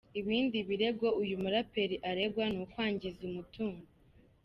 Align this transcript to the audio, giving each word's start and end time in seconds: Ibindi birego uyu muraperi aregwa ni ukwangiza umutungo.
Ibindi 0.19 0.57
birego 0.69 1.07
uyu 1.21 1.35
muraperi 1.43 1.95
aregwa 2.09 2.43
ni 2.51 2.57
ukwangiza 2.65 3.19
umutungo. 3.29 3.85